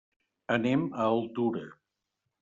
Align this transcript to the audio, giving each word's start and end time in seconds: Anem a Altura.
Anem 0.53 0.85
a 0.87 1.05
Altura. 1.17 1.61